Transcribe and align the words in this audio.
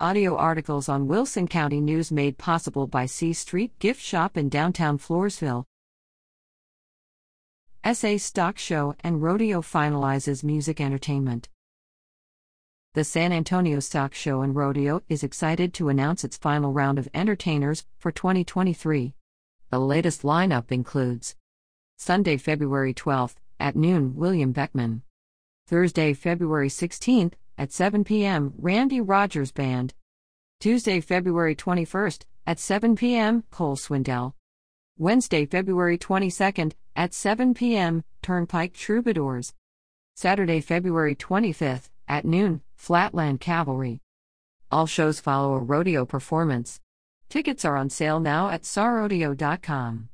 Audio 0.00 0.36
articles 0.36 0.88
on 0.88 1.06
Wilson 1.06 1.46
County 1.46 1.80
News 1.80 2.10
made 2.10 2.36
possible 2.36 2.88
by 2.88 3.06
C 3.06 3.32
Street 3.32 3.78
Gift 3.78 4.02
Shop 4.02 4.36
in 4.36 4.48
downtown 4.48 4.98
Floresville. 4.98 5.66
SA 7.84 8.16
Stock 8.16 8.58
Show 8.58 8.96
and 9.04 9.22
Rodeo 9.22 9.60
finalizes 9.60 10.42
music 10.42 10.80
entertainment. 10.80 11.48
The 12.94 13.04
San 13.04 13.30
Antonio 13.30 13.78
Stock 13.78 14.14
Show 14.14 14.42
and 14.42 14.56
Rodeo 14.56 15.00
is 15.08 15.22
excited 15.22 15.72
to 15.74 15.88
announce 15.88 16.24
its 16.24 16.36
final 16.36 16.72
round 16.72 16.98
of 16.98 17.08
entertainers 17.14 17.86
for 17.96 18.10
2023. 18.10 19.14
The 19.70 19.78
latest 19.78 20.22
lineup 20.22 20.72
includes 20.72 21.36
Sunday, 21.98 22.36
February 22.36 22.94
12th, 22.94 23.36
at 23.60 23.76
noon, 23.76 24.16
William 24.16 24.52
Beckmann. 24.52 25.02
Thursday, 25.68 26.14
February 26.14 26.68
16th, 26.68 27.34
at 27.56 27.72
7 27.72 28.04
p.m., 28.04 28.52
Randy 28.58 29.00
Rogers 29.00 29.52
Band. 29.52 29.94
Tuesday, 30.60 31.00
February 31.00 31.54
21st, 31.54 32.22
at 32.46 32.58
7 32.58 32.96
p.m., 32.96 33.44
Cole 33.50 33.76
Swindell. 33.76 34.34
Wednesday, 34.98 35.46
February 35.46 35.98
22nd, 35.98 36.72
at 36.94 37.12
7 37.12 37.54
p.m., 37.54 38.04
Turnpike 38.22 38.74
Troubadours. 38.74 39.54
Saturday, 40.14 40.60
February 40.60 41.14
25th, 41.14 41.90
at 42.08 42.24
noon, 42.24 42.60
Flatland 42.76 43.40
Cavalry. 43.40 44.00
All 44.70 44.86
shows 44.86 45.20
follow 45.20 45.54
a 45.54 45.58
rodeo 45.58 46.04
performance. 46.04 46.80
Tickets 47.28 47.64
are 47.64 47.76
on 47.76 47.90
sale 47.90 48.20
now 48.20 48.48
at 48.48 48.62
sarodeo.com. 48.62 50.08